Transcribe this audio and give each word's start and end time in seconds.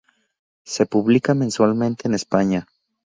Se 0.65 0.87
publica 0.87 1.35
mensualmente 1.35 2.07
en 2.07 2.15
España. 2.15 2.67